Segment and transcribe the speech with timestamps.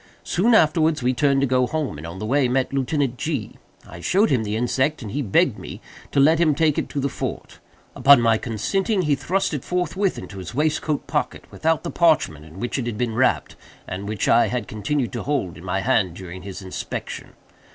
[0.23, 3.59] Soon afterwards we turned to go home, and on the way met Lieutenant G——.
[3.87, 5.79] I showed him the insect, and he begged me
[6.11, 7.59] to let him take it to the fort.
[7.95, 12.59] Upon my consenting, he thrust it forthwith into his waistcoat pocket, without the parchment in
[12.59, 13.55] which it had been wrapped,
[13.87, 17.33] and which I had continued to hold in my hand during his inspection.